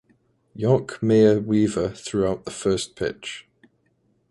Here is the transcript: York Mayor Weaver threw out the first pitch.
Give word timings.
York 0.55 1.03
Mayor 1.03 1.39
Weaver 1.39 1.89
threw 1.89 2.27
out 2.27 2.45
the 2.45 2.49
first 2.49 2.95
pitch. 2.95 3.45